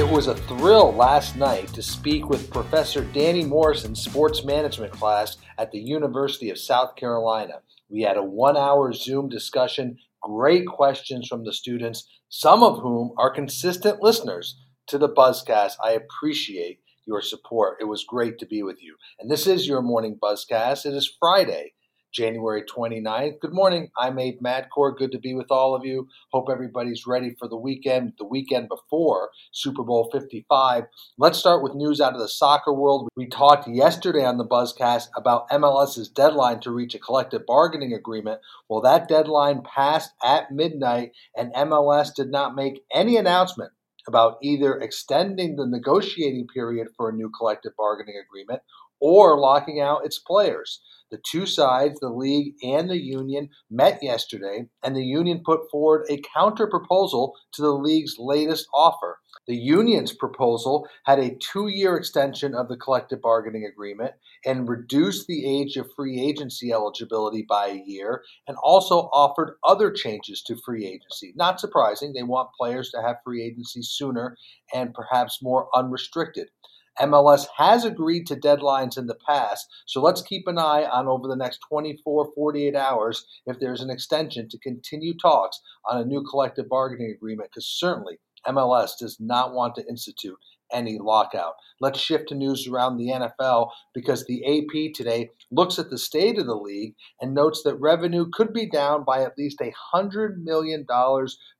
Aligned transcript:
It 0.00 0.08
was 0.08 0.28
a 0.28 0.34
thrill 0.34 0.94
last 0.94 1.36
night 1.36 1.68
to 1.74 1.82
speak 1.82 2.30
with 2.30 2.50
Professor 2.50 3.04
Danny 3.04 3.44
Morrison's 3.44 4.02
sports 4.02 4.46
management 4.46 4.94
class 4.94 5.36
at 5.58 5.72
the 5.72 5.78
University 5.78 6.48
of 6.48 6.58
South 6.58 6.96
Carolina. 6.96 7.60
We 7.90 8.00
had 8.00 8.16
a 8.16 8.22
one 8.22 8.56
hour 8.56 8.94
Zoom 8.94 9.28
discussion, 9.28 9.98
great 10.22 10.66
questions 10.66 11.28
from 11.28 11.44
the 11.44 11.52
students, 11.52 12.08
some 12.30 12.62
of 12.62 12.78
whom 12.78 13.12
are 13.18 13.28
consistent 13.28 14.02
listeners 14.02 14.58
to 14.86 14.96
the 14.96 15.10
Buzzcast. 15.10 15.74
I 15.84 15.90
appreciate 15.90 16.80
your 17.06 17.20
support. 17.20 17.76
It 17.78 17.84
was 17.84 18.02
great 18.02 18.38
to 18.38 18.46
be 18.46 18.62
with 18.62 18.82
you. 18.82 18.96
And 19.18 19.30
this 19.30 19.46
is 19.46 19.68
your 19.68 19.82
morning 19.82 20.18
Buzzcast. 20.20 20.86
It 20.86 20.94
is 20.94 21.14
Friday, 21.20 21.74
January 22.12 22.62
29th. 22.62 23.40
Good 23.40 23.52
morning. 23.52 23.90
I'm 23.98 24.18
Abe 24.18 24.40
Madkour. 24.40 24.96
Good 24.96 25.12
to 25.12 25.18
be 25.18 25.34
with 25.34 25.50
all 25.50 25.74
of 25.74 25.84
you. 25.84 26.08
Hope 26.32 26.48
everybody's 26.50 27.06
ready 27.06 27.34
for 27.38 27.48
the 27.48 27.56
weekend, 27.56 28.14
the 28.18 28.26
weekend 28.26 28.68
before 28.68 29.30
Super 29.52 29.82
Bowl 29.82 30.08
55. 30.12 30.84
Let's 31.18 31.38
start 31.38 31.62
with 31.62 31.74
news 31.74 32.00
out 32.00 32.14
of 32.14 32.20
the 32.20 32.28
soccer 32.28 32.72
world. 32.72 33.08
We 33.16 33.28
talked 33.28 33.68
yesterday 33.68 34.24
on 34.24 34.38
the 34.38 34.46
Buzzcast 34.46 35.08
about 35.16 35.48
MLS's 35.50 36.08
deadline 36.08 36.60
to 36.60 36.70
reach 36.70 36.94
a 36.94 36.98
collective 36.98 37.46
bargaining 37.46 37.92
agreement. 37.92 38.40
Well, 38.68 38.80
that 38.82 39.08
deadline 39.08 39.62
passed 39.62 40.10
at 40.24 40.50
midnight, 40.50 41.12
and 41.36 41.54
MLS 41.54 42.14
did 42.14 42.30
not 42.30 42.54
make 42.54 42.82
any 42.92 43.16
announcement 43.16 43.72
about 44.08 44.38
either 44.42 44.78
extending 44.78 45.56
the 45.56 45.66
negotiating 45.66 46.46
period 46.52 46.88
for 46.96 47.10
a 47.10 47.12
new 47.12 47.30
collective 47.36 47.72
bargaining 47.76 48.14
agreement 48.16 48.62
or 49.00 49.38
locking 49.38 49.80
out 49.80 50.04
its 50.04 50.18
players. 50.18 50.80
The 51.10 51.18
two 51.28 51.44
sides, 51.44 51.98
the 51.98 52.08
league 52.08 52.54
and 52.62 52.88
the 52.88 53.00
union, 53.00 53.48
met 53.68 54.00
yesterday, 54.00 54.66
and 54.82 54.94
the 54.94 55.04
union 55.04 55.42
put 55.44 55.68
forward 55.68 56.06
a 56.08 56.22
counter 56.34 56.68
proposal 56.68 57.34
to 57.54 57.62
the 57.62 57.72
league's 57.72 58.16
latest 58.18 58.68
offer. 58.72 59.18
The 59.48 59.56
union's 59.56 60.12
proposal 60.12 60.86
had 61.06 61.18
a 61.18 61.34
two 61.34 61.66
year 61.66 61.96
extension 61.96 62.54
of 62.54 62.68
the 62.68 62.76
collective 62.76 63.20
bargaining 63.20 63.64
agreement 63.64 64.14
and 64.44 64.68
reduced 64.68 65.26
the 65.26 65.44
age 65.44 65.76
of 65.76 65.92
free 65.96 66.20
agency 66.20 66.72
eligibility 66.72 67.42
by 67.42 67.68
a 67.68 67.82
year, 67.84 68.22
and 68.46 68.56
also 68.62 69.10
offered 69.12 69.56
other 69.64 69.90
changes 69.90 70.42
to 70.42 70.56
free 70.56 70.86
agency. 70.86 71.32
Not 71.34 71.58
surprising, 71.58 72.12
they 72.12 72.22
want 72.22 72.54
players 72.56 72.90
to 72.90 73.02
have 73.02 73.16
free 73.24 73.42
agency 73.42 73.82
sooner 73.82 74.36
and 74.72 74.94
perhaps 74.94 75.42
more 75.42 75.68
unrestricted. 75.74 76.50
MLS 76.98 77.46
has 77.56 77.84
agreed 77.84 78.26
to 78.26 78.36
deadlines 78.36 78.98
in 78.98 79.06
the 79.06 79.18
past, 79.26 79.66
so 79.86 80.00
let's 80.00 80.22
keep 80.22 80.46
an 80.46 80.58
eye 80.58 80.84
on 80.84 81.06
over 81.06 81.28
the 81.28 81.36
next 81.36 81.60
24, 81.68 82.32
48 82.34 82.76
hours 82.76 83.24
if 83.46 83.58
there's 83.58 83.80
an 83.80 83.90
extension 83.90 84.48
to 84.48 84.58
continue 84.58 85.14
talks 85.16 85.60
on 85.88 86.00
a 86.00 86.04
new 86.04 86.22
collective 86.22 86.68
bargaining 86.68 87.10
agreement, 87.10 87.50
because 87.50 87.66
certainly 87.66 88.18
MLS 88.46 88.92
does 88.98 89.18
not 89.20 89.54
want 89.54 89.74
to 89.76 89.86
institute 89.88 90.36
any 90.72 90.98
lockout. 90.98 91.54
Let's 91.80 91.98
shift 91.98 92.28
to 92.28 92.34
news 92.34 92.66
around 92.66 92.96
the 92.96 93.08
NFL 93.08 93.70
because 93.94 94.24
the 94.26 94.44
AP 94.44 94.94
today 94.94 95.30
looks 95.50 95.78
at 95.78 95.90
the 95.90 95.98
state 95.98 96.38
of 96.38 96.46
the 96.46 96.54
league 96.54 96.94
and 97.20 97.34
notes 97.34 97.62
that 97.64 97.74
revenue 97.76 98.26
could 98.32 98.52
be 98.52 98.66
down 98.66 99.04
by 99.04 99.22
at 99.22 99.36
least 99.36 99.60
$100 99.94 100.42
million 100.42 100.86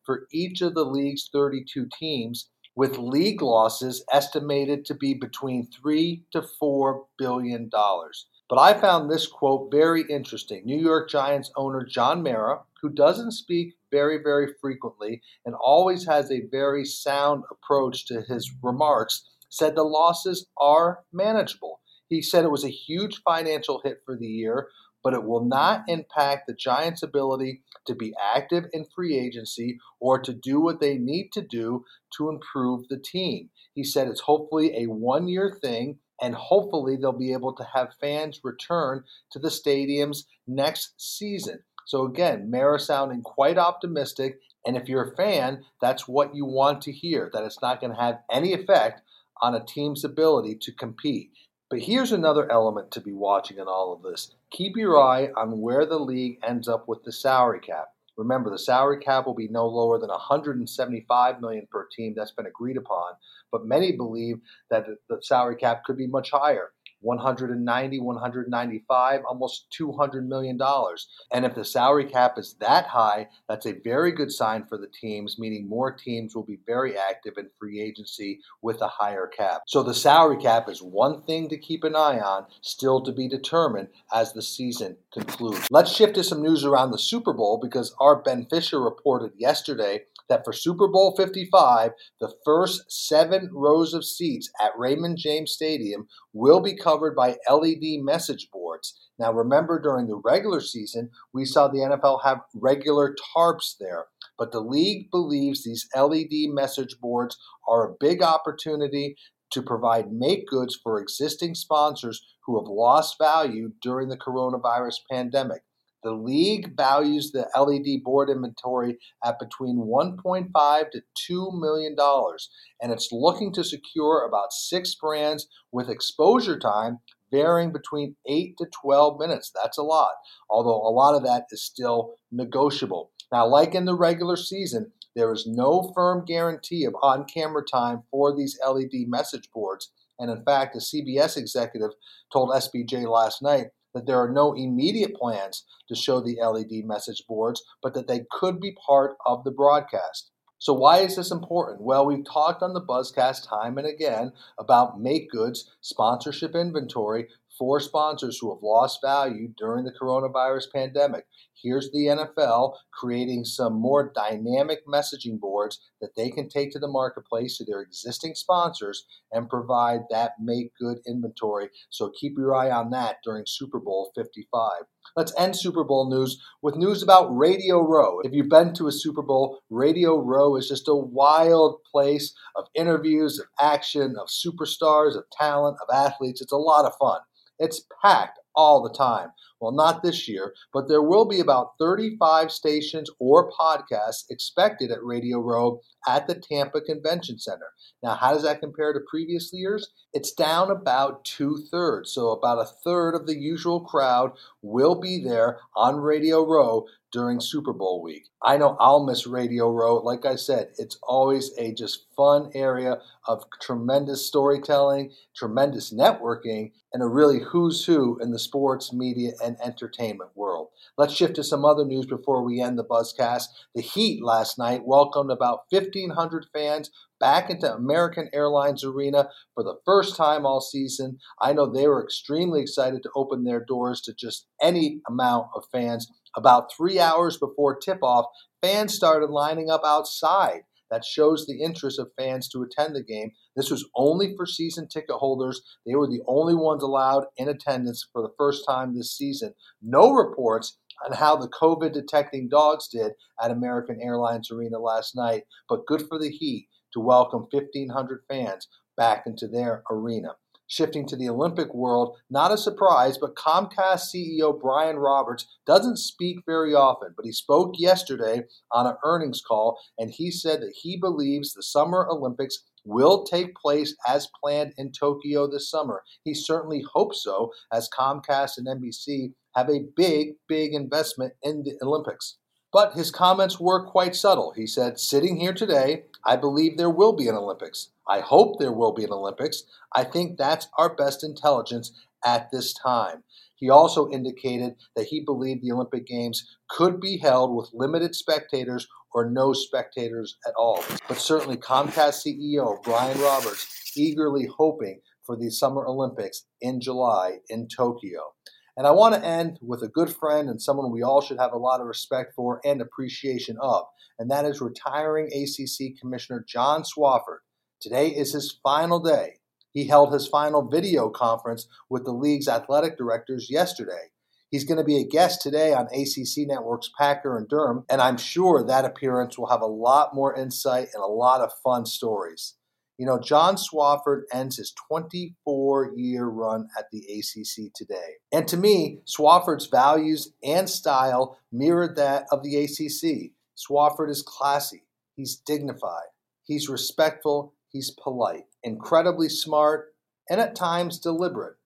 for 0.05 0.27
each 0.33 0.61
of 0.63 0.75
the 0.75 0.85
league's 0.85 1.29
32 1.33 1.89
teams 1.99 2.49
with 2.75 2.99
league 2.99 3.43
losses 3.43 4.05
estimated 4.13 4.85
to 4.87 4.95
be 4.95 5.15
between 5.15 5.67
3 5.67 6.25
to 6.33 6.43
4 6.43 7.05
billion 7.19 7.69
dollars. 7.69 8.27
But 8.49 8.59
I 8.59 8.75
found 8.75 9.09
this 9.09 9.29
quote 9.29 9.71
very 9.71 10.03
interesting. 10.11 10.65
New 10.65 10.81
York 10.81 11.09
Giants 11.09 11.53
owner 11.57 11.85
John 11.85 12.23
Mara, 12.23 12.61
who 12.83 12.89
doesn't 12.89 13.33
speak 13.33 13.75
very, 13.93 14.19
very 14.23 14.55
frequently 14.61 15.23
and 15.47 15.55
always 15.55 16.05
has 16.07 16.31
a 16.31 16.47
very 16.51 16.85
sound 16.85 17.45
approach 17.51 18.07
to 18.07 18.23
his 18.23 18.51
remarks, 18.63 19.29
said 19.51 19.77
the 19.77 19.85
losses 19.85 20.47
are 20.59 21.05
manageable. 21.13 21.81
He 22.09 22.23
said 22.23 22.45
it 22.45 22.51
was 22.51 22.65
a 22.65 22.69
huge 22.69 23.23
financial 23.23 23.81
hit 23.85 24.03
for 24.05 24.17
the 24.17 24.27
year, 24.27 24.69
but 25.03 25.15
it 25.15 25.25
will 25.25 25.45
not 25.45 25.85
impact 25.89 26.47
the 26.47 26.55
Giants' 26.55 27.03
ability 27.03 27.63
to 27.87 27.95
be 27.95 28.15
active 28.35 28.65
in 28.73 28.85
free 28.95 29.19
agency 29.19 29.79
or 29.99 30.19
to 30.19 30.33
do 30.33 30.61
what 30.61 30.81
they 30.81 30.99
need 30.99 31.31
to 31.33 31.43
do 31.43 31.85
to 32.17 32.29
improve 32.29 32.89
the 32.89 32.99
team. 32.99 33.51
He 33.75 33.85
said 33.85 34.09
it's 34.09 34.21
hopefully 34.21 34.75
a 34.77 34.87
one 34.87 35.29
year 35.29 35.57
thing, 35.63 35.99
and 36.21 36.35
hopefully 36.35 36.97
they'll 36.97 37.13
be 37.13 37.33
able 37.33 37.55
to 37.55 37.67
have 37.75 37.95
fans 38.01 38.41
return 38.45 39.05
to 39.33 39.39
the 39.39 39.49
stadiums 39.49 40.25
next 40.47 40.95
season. 40.99 41.61
So, 41.87 42.05
again, 42.05 42.51
Mara 42.51 42.79
sounding 42.79 43.23
quite 43.23 43.59
optimistic. 43.59 44.39
And 44.67 44.77
if 44.77 44.89
you're 44.89 45.13
a 45.13 45.17
fan, 45.17 45.65
that's 45.81 46.07
what 46.07 46.35
you 46.35 46.45
want 46.45 46.83
to 46.83 46.93
hear 46.93 47.31
that 47.33 47.45
it's 47.45 47.63
not 47.63 47.81
going 47.81 47.95
to 47.95 48.01
have 48.01 48.19
any 48.31 48.53
effect 48.53 49.01
on 49.43 49.55
a 49.55 49.65
team's 49.65 50.05
ability 50.05 50.59
to 50.61 50.73
compete. 50.73 51.31
But 51.71 51.79
here's 51.79 52.11
another 52.11 52.51
element 52.51 52.91
to 52.91 53.01
be 53.01 53.13
watching 53.13 53.59
in 53.59 53.69
all 53.69 53.93
of 53.93 54.03
this. 54.03 54.35
Keep 54.51 54.77
your 54.77 55.01
eye 55.01 55.31
on 55.37 55.61
where 55.61 55.87
the 55.87 56.01
league 56.01 56.41
ends 56.43 56.67
up 56.67 56.89
with 56.89 57.05
the 57.05 57.13
salary 57.13 57.61
cap. 57.61 57.91
Remember, 58.17 58.51
the 58.51 58.59
salary 58.59 58.99
cap 58.99 59.25
will 59.25 59.35
be 59.35 59.47
no 59.47 59.69
lower 59.69 59.99
than 60.01 60.11
175 60.11 61.41
million 61.41 61.69
per 61.71 61.87
team. 61.97 62.13
That's 62.17 62.33
been 62.33 62.47
agreed 62.47 62.77
upon, 62.77 63.13
but 63.53 63.67
many 63.67 63.93
believe 63.93 64.41
that 64.69 64.85
the 65.09 65.23
salary 65.23 65.55
cap 65.55 65.85
could 65.85 65.97
be 65.97 66.09
much 66.09 66.33
higher. 66.33 66.73
190, 67.01 68.01
195, 68.01 69.21
almost 69.29 69.71
200 69.71 70.29
million 70.29 70.57
dollars. 70.57 71.09
And 71.33 71.45
if 71.45 71.55
the 71.55 71.65
salary 71.65 72.05
cap 72.05 72.39
is 72.39 72.55
that 72.61 72.87
high, 72.87 73.29
that's 73.49 73.67
a 73.67 73.81
very 73.85 74.13
good 74.13 74.33
sign 74.33 74.65
for 74.65 74.77
the 74.79 74.89
teams, 74.89 75.39
meaning 75.39 75.69
more 75.69 75.93
teams 75.93 76.35
will 76.35 76.45
be 76.45 76.59
very 76.67 76.97
active 76.97 77.35
in 77.39 77.49
free 77.59 77.81
agency 77.81 78.41
with 78.63 78.81
a 78.81 78.89
higher 78.89 79.27
cap. 79.27 79.63
So 79.67 79.83
the 79.83 79.95
salary 79.95 80.41
cap 80.41 80.69
is 80.69 80.83
one 80.83 81.23
thing 81.23 81.49
to 81.49 81.59
keep 81.59 81.85
an 81.85 81.97
eye 81.97 82.21
on, 82.21 82.47
still 82.61 83.03
to 83.03 83.13
be 83.13 83.29
determined 83.29 83.89
as 84.13 84.33
the 84.33 84.43
season 84.43 84.97
concludes. 85.13 85.67
Let's 85.71 85.95
shift 85.95 86.15
to 86.15 86.25
some 86.25 86.43
news 86.43 86.65
around 86.65 86.91
the 86.91 86.99
Super 86.99 87.33
Bowl 87.33 87.59
because 87.63 87.95
our 88.01 88.17
Ben 88.17 88.47
Fisher 88.51 88.81
reported 88.81 89.33
yesterday 89.37 90.05
that 90.31 90.45
for 90.45 90.55
Super 90.55 90.89
Bowl 90.89 91.15
55, 91.17 91.91
the 92.21 92.33
first 92.45 92.85
seven 92.89 93.51
rows 93.53 93.93
of 93.93 94.05
seats 94.05 94.49
at 94.59 94.71
Raymond 94.79 95.19
James 95.19 95.53
Stadium 95.53 96.07
will 96.33 96.61
be 96.61 96.75
covered 96.75 97.15
by 97.15 97.37
LED 97.51 98.01
message 98.03 98.49
boards. 98.51 98.99
Now, 99.19 99.33
remember, 99.33 99.79
during 99.79 100.07
the 100.07 100.21
regular 100.25 100.63
season, 100.63 101.11
we 101.35 101.45
saw 101.45 101.69
the 101.69 101.79
NFL 101.79 102.25
have 102.25 102.41
regular 102.55 103.15
tarps 103.37 103.75
there. 103.79 104.07
But 104.39 104.53
the 104.53 104.61
league 104.61 105.11
believes 105.11 105.63
these 105.63 105.87
LED 105.95 106.49
message 106.49 106.97
boards 107.03 107.37
are 107.69 107.87
a 107.91 107.95
big 108.01 108.23
opportunity 108.23 109.17
to 109.51 109.63
provide 109.63 110.13
make 110.13 110.47
goods 110.47 110.79
for 110.83 111.01
existing 111.01 111.55
sponsors 111.55 112.25
who 112.47 112.59
have 112.59 112.69
lost 112.69 113.17
value 113.21 113.73
during 113.83 114.09
the 114.09 114.17
coronavirus 114.17 115.01
pandemic. 115.11 115.63
The 116.03 116.13
league 116.13 116.77
values 116.77 117.31
the 117.31 117.49
LED 117.55 118.03
board 118.03 118.31
inventory 118.31 118.99
at 119.25 119.39
between 119.39 119.77
1.5 119.77 120.91
to 120.91 121.03
2 121.27 121.51
million 121.53 121.95
dollars, 121.95 122.49
and 122.81 122.91
it's 122.91 123.13
looking 123.13 123.53
to 123.53 123.65
secure 123.65 124.25
about 124.27 124.53
six 124.53 124.95
brands 124.95 125.47
with 125.73 125.91
exposure 125.91 126.59
time 126.59 127.01
varying 127.31 127.73
between 127.73 128.17
8 128.27 128.57
to 128.59 128.67
12 128.83 129.21
minutes. 129.21 129.53
That's 129.55 129.79
a 129.79 129.83
lot, 129.83 130.15
although 130.49 130.83
a 130.83 130.91
lot 130.91 131.15
of 131.15 131.23
that 131.25 131.45
is 131.51 131.63
still 131.63 132.15
negotiable. 132.33 133.11
Now, 133.33 133.47
like 133.47 133.75
in 133.75 133.85
the 133.85 133.95
regular 133.95 134.37
season, 134.37 134.93
there 135.15 135.33
is 135.33 135.47
no 135.47 135.93
firm 135.95 136.25
guarantee 136.25 136.85
of 136.85 136.95
on 137.03 137.25
camera 137.25 137.63
time 137.65 138.03
for 138.11 138.35
these 138.35 138.59
LED 138.67 139.07
message 139.07 139.51
boards. 139.53 139.93
And 140.19 140.31
in 140.31 140.45
fact, 140.45 140.77
a 140.77 140.79
CBS 140.79 141.37
executive 141.37 141.91
told 142.33 142.51
SBJ 142.51 143.07
last 143.09 143.43
night 143.43 143.69
that 143.95 144.07
there 144.07 144.21
are 144.23 144.31
no 144.31 144.53
immediate 144.53 145.15
plans 145.15 145.65
to 145.89 145.95
show 145.95 146.21
the 146.21 146.39
LED 146.41 146.85
message 146.85 147.25
boards, 147.29 147.63
but 147.83 147.95
that 147.95 148.07
they 148.07 148.25
could 148.31 148.61
be 148.61 148.77
part 148.87 149.17
of 149.27 149.45
the 149.45 149.51
broadcast. 149.51 150.31
So, 150.59 150.75
why 150.75 150.99
is 150.99 151.17
this 151.17 151.31
important? 151.31 151.81
Well, 151.81 152.05
we've 152.05 152.25
talked 152.25 152.63
on 152.63 152.75
the 152.75 152.83
Buzzcast 152.83 153.49
time 153.49 153.79
and 153.79 153.87
again 153.87 154.33
about 154.59 155.01
make 155.01 155.31
goods 155.31 155.71
sponsorship 155.81 156.55
inventory 156.55 157.29
for 157.61 157.79
sponsors 157.79 158.39
who 158.41 158.51
have 158.55 158.63
lost 158.63 159.01
value 159.05 159.53
during 159.59 159.85
the 159.85 159.93
coronavirus 159.93 160.73
pandemic. 160.73 161.27
Here's 161.63 161.91
the 161.91 162.07
NFL 162.07 162.73
creating 162.91 163.45
some 163.45 163.75
more 163.75 164.11
dynamic 164.15 164.87
messaging 164.87 165.39
boards 165.39 165.79
that 166.01 166.17
they 166.17 166.31
can 166.31 166.49
take 166.49 166.73
to 166.73 166.79
the 166.79 166.89
marketplace 166.89 167.59
to 167.59 167.67
their 167.67 167.83
existing 167.83 168.35
sponsors 168.35 169.05
and 169.31 169.51
provide 169.51 170.01
that 170.09 170.33
make 170.41 170.73
good 170.81 171.01
inventory. 171.07 171.69
So 171.91 172.11
keep 172.19 172.39
your 172.39 172.55
eye 172.55 172.71
on 172.71 172.89
that 172.93 173.17
during 173.23 173.45
Super 173.47 173.79
Bowl 173.79 174.11
55. 174.17 174.85
Let's 175.15 175.35
end 175.39 175.55
Super 175.55 175.85
Bowl 175.85 176.09
news 176.09 176.43
with 176.63 176.77
news 176.77 177.03
about 177.03 177.37
Radio 177.37 177.83
Row. 177.83 178.21
If 178.21 178.33
you've 178.33 178.49
been 178.49 178.73
to 178.75 178.87
a 178.87 178.93
Super 178.93 179.23
Bowl, 179.23 179.61
Radio 179.69 180.19
Row 180.19 180.57
is 180.57 180.67
just 180.67 180.89
a 180.89 180.95
wild 180.95 181.81
place 181.93 182.33
of 182.57 182.69
interviews, 182.75 183.39
of 183.39 183.47
action, 183.61 184.15
of 184.19 184.29
superstars, 184.29 185.15
of 185.15 185.25
talent, 185.31 185.77
of 185.83 185.95
athletes. 185.95 186.41
It's 186.41 186.53
a 186.53 186.57
lot 186.57 186.87
of 186.87 186.93
fun. 186.99 187.21
It's 187.61 187.85
packed 188.03 188.41
all 188.57 188.83
the 188.83 188.93
time. 188.93 189.29
Well, 189.61 189.73
not 189.73 190.03
this 190.03 190.27
year, 190.27 190.55
but 190.73 190.89
there 190.89 191.03
will 191.03 191.27
be 191.27 191.41
about 191.41 191.73
35 191.79 192.51
stations 192.51 193.11
or 193.19 193.53
podcasts 193.53 194.25
expected 194.31 194.91
at 194.91 195.05
Radio 195.05 195.39
Row 195.39 195.83
at 196.09 196.27
the 196.27 196.35
Tampa 196.35 196.81
Convention 196.81 197.39
Center. 197.39 197.67
Now, 198.03 198.15
how 198.15 198.33
does 198.33 198.43
that 198.45 198.61
compare 198.61 198.95
to 198.95 199.01
previous 199.09 199.51
years? 199.53 199.91
It's 200.15 200.33
down 200.33 200.71
about 200.71 201.25
two 201.27 201.59
thirds. 201.71 202.13
So, 202.13 202.31
about 202.31 202.59
a 202.59 202.65
third 202.65 203.15
of 203.15 203.27
the 203.27 203.39
usual 203.39 203.81
crowd 203.81 204.33
will 204.63 204.99
be 204.99 205.23
there 205.23 205.59
on 205.77 205.97
Radio 205.97 206.45
Row 206.47 206.87
during 207.13 207.41
Super 207.41 207.73
Bowl 207.73 208.03
week. 208.03 208.25
I 208.43 208.57
know 208.57 208.77
I'll 208.81 209.05
miss 209.05 209.27
Radio 209.27 209.71
Row. 209.71 209.97
Like 209.97 210.25
I 210.25 210.37
said, 210.37 210.71
it's 210.79 210.99
always 211.03 211.51
a 211.59 211.75
just 211.75 212.07
fun 212.17 212.51
area 212.55 212.99
of 213.27 213.45
tremendous 213.61 214.27
storytelling, 214.27 215.13
tremendous 215.37 215.93
networking, 215.93 216.73
and 216.93 217.03
a 217.03 217.07
really 217.07 217.41
who's 217.41 217.85
who 217.85 218.19
in 218.21 218.31
the 218.31 218.39
sports, 218.39 218.93
media, 218.93 219.33
and 219.45 219.57
entertainment 219.63 220.31
world. 220.35 220.69
Let's 220.97 221.15
shift 221.15 221.37
to 221.37 221.45
some 221.45 221.65
other 221.65 221.85
news 221.85 222.07
before 222.07 222.43
we 222.43 222.61
end 222.61 222.79
the 222.79 222.85
Buzzcast. 222.85 223.45
The 223.75 223.83
Heat 223.83 224.23
last 224.23 224.59
night 224.59 224.83
welcomed 224.85 225.31
about 225.31 225.61
1,500 225.71 226.47
fans 226.53 226.91
back 227.21 227.51
into 227.51 227.73
American 227.73 228.29
Airlines 228.33 228.83
Arena 228.83 229.29
for 229.55 229.63
the 229.63 229.77
first 229.85 230.17
time 230.17 230.47
all 230.47 230.61
season. 230.61 231.19
I 231.41 231.53
know 231.53 231.71
they 231.71 231.87
were 231.87 232.03
extremely 232.03 232.63
excited 232.63 233.03
to 233.03 233.11
open 233.15 233.45
their 233.45 233.63
doors 233.63 234.01
to 234.03 234.15
just 234.15 234.47
any 234.61 235.01
amount 235.09 235.49
of 235.55 235.65
fans. 235.71 236.11
About 236.37 236.71
three 236.77 237.01
hours 237.01 237.37
before 237.37 237.77
tip 237.77 238.03
off, 238.03 238.27
fans 238.63 238.95
started 238.95 239.31
lining 239.31 239.71
up 239.71 239.83
outside. 239.85 240.63
That 240.91 241.05
shows 241.05 241.47
the 241.47 241.63
interest 241.63 242.01
of 242.01 242.11
fans 242.19 242.49
to 242.49 242.63
attend 242.63 242.97
the 242.97 243.03
game. 243.03 243.31
This 243.55 243.71
was 243.71 243.89
only 243.95 244.35
for 244.37 244.45
season 244.45 244.89
ticket 244.89 245.17
holders. 245.17 245.63
They 245.87 245.95
were 245.95 246.09
the 246.09 246.23
only 246.27 246.55
ones 246.55 246.83
allowed 246.83 247.27
in 247.37 247.49
attendance 247.49 248.09
for 248.13 248.23
the 248.23 248.35
first 248.37 248.65
time 248.67 248.95
this 248.95 249.17
season. 249.17 249.55
No 249.81 250.13
reports 250.13 250.79
on 251.05 251.17
how 251.17 251.37
the 251.37 251.49
COVID 251.49 251.93
detecting 251.93 252.49
dogs 252.49 252.89
did 252.89 253.13
at 253.41 253.53
American 253.53 254.01
Airlines 254.03 254.51
Arena 254.51 254.79
last 254.79 255.15
night, 255.15 255.45
but 255.69 255.87
good 255.87 256.09
for 256.09 256.19
the 256.19 256.31
Heat 256.31 256.69
to 256.93 257.01
welcome 257.01 257.47
1,500 257.51 258.23
fans 258.29 258.69
back 258.97 259.23
into 259.27 259.47
their 259.47 259.85
arena. 259.91 260.35
Shifting 260.71 261.05
to 261.09 261.17
the 261.17 261.29
Olympic 261.29 261.75
world, 261.75 262.17
not 262.31 262.53
a 262.53 262.57
surprise, 262.57 263.19
but 263.19 263.35
Comcast 263.35 264.15
CEO 264.15 264.57
Brian 264.57 264.99
Roberts 264.99 265.45
doesn't 265.67 265.97
speak 265.97 266.45
very 266.47 266.77
often, 266.77 267.13
but 267.17 267.27
he 267.27 267.33
spoke 267.33 267.75
yesterday 267.77 268.45
on 268.71 268.87
an 268.87 268.95
earnings 269.05 269.43
call 269.43 269.81
and 269.99 270.13
he 270.13 270.31
said 270.31 270.61
that 270.63 270.77
he 270.81 270.97
believes 270.97 271.55
the 271.55 271.65
Summer 271.65 272.07
Olympics 272.09 272.63
will 272.85 273.25
take 273.25 273.57
place 273.57 273.97
as 274.07 274.29
planned 274.41 274.73
in 274.79 274.93
Tokyo 274.93 275.51
this 275.51 275.69
summer. 275.69 276.05
He 276.23 276.35
certainly 276.35 276.85
hopes 276.95 277.25
so, 277.25 277.51
as 277.73 277.91
Comcast 277.91 278.53
and 278.57 278.69
NBC 278.69 279.33
have 279.57 279.69
a 279.69 279.87
big, 279.97 280.35
big 280.47 280.73
investment 280.73 281.33
in 281.43 281.65
the 281.65 281.77
Olympics. 281.83 282.37
But 282.73 282.95
his 282.95 283.11
comments 283.11 283.59
were 283.59 283.85
quite 283.85 284.15
subtle. 284.15 284.53
He 284.55 284.67
said, 284.67 284.99
Sitting 284.99 285.37
here 285.37 285.53
today, 285.53 286.05
I 286.25 286.37
believe 286.37 286.77
there 286.77 286.91
will 286.91 287.13
be 287.13 287.29
an 287.29 287.35
Olympics. 287.35 287.91
I 288.09 288.21
hope 288.21 288.59
there 288.59 288.73
will 288.73 288.93
be 288.93 289.05
an 289.05 289.13
Olympics. 289.13 289.65
I 289.95 290.05
think 290.05 290.39
that's 290.39 290.69
our 290.79 290.95
best 290.95 291.25
intelligence 291.25 291.93
at 292.25 292.51
this 292.51 292.73
time. 292.73 293.25
He 293.57 293.69
also 293.69 294.09
indicated 294.11 294.77
that 294.97 295.07
he 295.07 295.21
believed 295.21 295.63
the 295.63 295.73
Olympic 295.73 296.07
Games 296.07 296.57
could 296.69 297.01
be 297.01 297.19
held 297.19 297.55
with 297.55 297.71
limited 297.75 298.15
spectators 298.15 298.89
or 299.13 299.29
no 299.29 299.53
spectators 299.53 300.37
at 300.47 300.55
all. 300.57 300.83
But 301.09 301.19
certainly, 301.19 301.57
Comcast 301.57 302.25
CEO 302.25 302.83
Brian 302.83 303.21
Roberts 303.21 303.93
eagerly 303.97 304.49
hoping 304.57 305.01
for 305.25 305.37
the 305.37 305.51
Summer 305.51 305.87
Olympics 305.87 306.45
in 306.61 306.81
July 306.81 307.39
in 307.49 307.69
Tokyo. 307.69 308.33
And 308.81 308.87
I 308.87 308.93
want 308.93 309.15
to 309.15 309.23
end 309.23 309.59
with 309.61 309.83
a 309.83 309.89
good 309.89 310.11
friend 310.11 310.49
and 310.49 310.59
someone 310.59 310.91
we 310.91 311.03
all 311.03 311.21
should 311.21 311.37
have 311.39 311.53
a 311.53 311.59
lot 311.59 311.83
of 311.83 311.87
respect 311.87 312.33
for 312.35 312.63
and 312.65 312.81
appreciation 312.81 313.59
of, 313.61 313.85
and 314.19 314.31
that 314.31 314.47
is 314.47 314.63
retiring 314.63 315.27
ACC 315.27 316.01
Commissioner 316.01 316.43
John 316.49 316.83
Swofford. 316.83 317.41
Today 317.79 318.09
is 318.09 318.33
his 318.33 318.59
final 318.63 318.99
day. 318.99 319.35
He 319.71 319.87
held 319.87 320.15
his 320.15 320.27
final 320.27 320.67
video 320.67 321.11
conference 321.11 321.69
with 321.91 322.07
the 322.07 322.13
league's 322.13 322.49
athletic 322.49 322.97
directors 322.97 323.51
yesterday. 323.51 324.13
He's 324.51 324.65
going 324.65 324.79
to 324.79 324.85
be 324.85 324.99
a 324.99 325.07
guest 325.07 325.43
today 325.43 325.75
on 325.75 325.89
ACC 325.89 326.49
Network's 326.49 326.91
Packer 326.97 327.37
and 327.37 327.47
Durham, 327.47 327.85
and 327.91 328.01
I'm 328.01 328.17
sure 328.17 328.65
that 328.65 328.87
appearance 328.87 329.37
will 329.37 329.51
have 329.51 329.61
a 329.61 329.67
lot 329.67 330.15
more 330.15 330.35
insight 330.35 330.89
and 330.95 331.03
a 331.03 331.07
lot 331.07 331.43
of 331.43 331.53
fun 331.63 331.85
stories. 331.85 332.55
You 333.01 333.07
know, 333.07 333.19
John 333.19 333.57
Swofford 333.57 334.25
ends 334.31 334.59
his 334.59 334.75
24 334.89 335.93
year 335.97 336.27
run 336.27 336.69
at 336.79 336.91
the 336.93 336.99
ACC 336.99 337.73
today. 337.75 338.17
And 338.31 338.47
to 338.49 338.59
me, 338.59 338.99
Swofford's 339.07 339.69
values 339.69 340.35
and 340.45 340.69
style 340.69 341.39
mirrored 341.51 341.97
that 341.97 342.27
of 342.31 342.43
the 342.43 342.57
ACC. 342.57 343.33
Swofford 343.57 344.11
is 344.11 344.21
classy, 344.21 344.83
he's 345.17 345.37
dignified, 345.37 346.09
he's 346.43 346.69
respectful, 346.69 347.55
he's 347.71 347.91
polite, 347.91 348.45
incredibly 348.63 349.31
smart, 349.31 349.95
and 350.29 350.39
at 350.39 350.55
times 350.55 350.99
deliberate. 350.99 351.57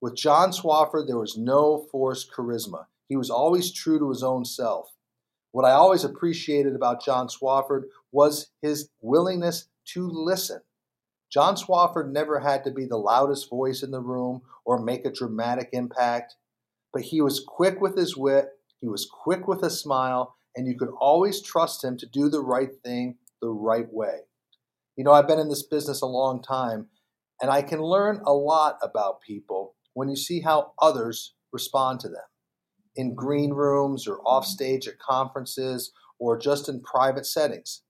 With 0.00 0.16
John 0.16 0.50
Swofford, 0.50 1.06
there 1.06 1.18
was 1.18 1.38
no 1.38 1.86
forced 1.92 2.32
charisma. 2.32 2.86
He 3.08 3.14
was 3.14 3.30
always 3.30 3.72
true 3.72 4.00
to 4.00 4.08
his 4.08 4.24
own 4.24 4.44
self. 4.44 4.90
What 5.52 5.64
I 5.64 5.70
always 5.70 6.02
appreciated 6.02 6.74
about 6.74 7.04
John 7.04 7.28
Swofford 7.28 7.82
was 8.10 8.48
his 8.60 8.88
willingness 9.00 9.68
to 9.92 10.08
listen. 10.08 10.60
John 11.30 11.56
Swofford 11.56 12.12
never 12.12 12.40
had 12.40 12.64
to 12.64 12.70
be 12.70 12.86
the 12.86 12.96
loudest 12.96 13.50
voice 13.50 13.82
in 13.82 13.90
the 13.90 14.00
room 14.00 14.42
or 14.64 14.78
make 14.82 15.04
a 15.04 15.12
dramatic 15.12 15.70
impact, 15.72 16.36
but 16.92 17.02
he 17.02 17.20
was 17.20 17.44
quick 17.46 17.80
with 17.80 17.96
his 17.96 18.16
wit, 18.16 18.50
he 18.80 18.88
was 18.88 19.08
quick 19.10 19.48
with 19.48 19.62
a 19.62 19.70
smile, 19.70 20.36
and 20.54 20.68
you 20.68 20.76
could 20.76 20.92
always 21.00 21.42
trust 21.42 21.82
him 21.82 21.96
to 21.98 22.06
do 22.06 22.28
the 22.28 22.40
right 22.40 22.70
thing 22.84 23.16
the 23.40 23.48
right 23.48 23.92
way. 23.92 24.20
You 24.96 25.04
know, 25.04 25.12
I've 25.12 25.26
been 25.26 25.40
in 25.40 25.48
this 25.48 25.64
business 25.64 26.02
a 26.02 26.06
long 26.06 26.40
time, 26.40 26.86
and 27.42 27.50
I 27.50 27.62
can 27.62 27.80
learn 27.80 28.20
a 28.24 28.32
lot 28.32 28.78
about 28.80 29.20
people 29.20 29.74
when 29.92 30.08
you 30.08 30.16
see 30.16 30.40
how 30.40 30.72
others 30.80 31.34
respond 31.52 32.00
to 32.00 32.08
them 32.08 32.22
in 32.96 33.14
green 33.14 33.50
rooms 33.50 34.06
or 34.06 34.20
offstage 34.20 34.86
at 34.86 34.98
conferences 34.98 35.92
or 36.18 36.38
just 36.38 36.68
in 36.68 36.80
private 36.80 37.26
settings. 37.26 37.82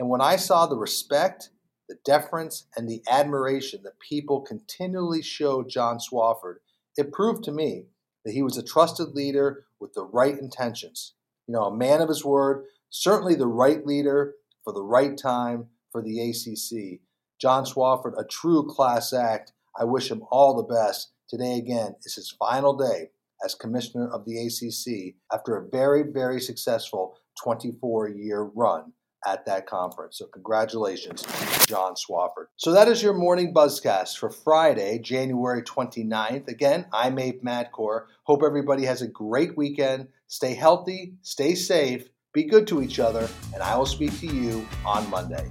And 0.00 0.08
when 0.08 0.22
I 0.22 0.36
saw 0.36 0.64
the 0.64 0.78
respect, 0.78 1.50
the 1.86 1.98
deference, 2.06 2.64
and 2.74 2.88
the 2.88 3.02
admiration 3.06 3.82
that 3.82 4.00
people 4.00 4.40
continually 4.40 5.20
showed 5.20 5.68
John 5.68 5.98
Swofford, 5.98 6.56
it 6.96 7.12
proved 7.12 7.44
to 7.44 7.52
me 7.52 7.84
that 8.24 8.32
he 8.32 8.40
was 8.40 8.56
a 8.56 8.62
trusted 8.62 9.08
leader 9.08 9.66
with 9.78 9.92
the 9.92 10.06
right 10.06 10.38
intentions. 10.38 11.12
You 11.46 11.52
know, 11.52 11.64
a 11.64 11.76
man 11.76 12.00
of 12.00 12.08
his 12.08 12.24
word, 12.24 12.64
certainly 12.88 13.34
the 13.34 13.46
right 13.46 13.86
leader 13.86 14.36
for 14.64 14.72
the 14.72 14.82
right 14.82 15.18
time 15.18 15.66
for 15.92 16.02
the 16.02 16.18
ACC. 16.30 17.00
John 17.38 17.66
Swofford, 17.66 18.18
a 18.18 18.24
true 18.24 18.66
class 18.66 19.12
act. 19.12 19.52
I 19.78 19.84
wish 19.84 20.10
him 20.10 20.22
all 20.30 20.56
the 20.56 20.74
best. 20.74 21.12
Today, 21.28 21.58
again, 21.58 21.96
is 22.04 22.14
his 22.14 22.34
final 22.38 22.74
day 22.74 23.10
as 23.44 23.54
commissioner 23.54 24.08
of 24.08 24.24
the 24.24 24.46
ACC 24.46 25.16
after 25.30 25.56
a 25.56 25.68
very, 25.68 26.04
very 26.10 26.40
successful 26.40 27.18
24 27.42 28.08
year 28.08 28.44
run 28.44 28.94
at 29.26 29.46
that 29.46 29.66
conference. 29.66 30.18
So, 30.18 30.26
congratulations, 30.26 31.24
John 31.66 31.94
Swofford. 31.94 32.46
So, 32.56 32.72
that 32.72 32.88
is 32.88 33.02
your 33.02 33.14
morning 33.14 33.52
buzzcast 33.54 34.18
for 34.18 34.30
Friday, 34.30 34.98
January 34.98 35.62
29th. 35.62 36.48
Again, 36.48 36.86
I'm 36.92 37.18
Abe 37.18 37.42
Madkour. 37.42 38.06
Hope 38.24 38.42
everybody 38.44 38.84
has 38.84 39.02
a 39.02 39.08
great 39.08 39.56
weekend. 39.56 40.08
Stay 40.26 40.54
healthy, 40.54 41.14
stay 41.22 41.54
safe, 41.54 42.08
be 42.32 42.44
good 42.44 42.66
to 42.68 42.82
each 42.82 43.00
other, 43.00 43.28
and 43.52 43.62
I 43.62 43.76
will 43.76 43.86
speak 43.86 44.18
to 44.20 44.26
you 44.26 44.66
on 44.86 45.08
Monday. 45.10 45.50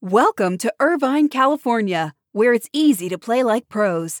Welcome 0.00 0.58
to 0.58 0.74
Irvine, 0.80 1.28
California, 1.28 2.12
where 2.32 2.52
it's 2.52 2.68
easy 2.72 3.08
to 3.08 3.16
play 3.16 3.42
like 3.42 3.68
pros. 3.68 4.20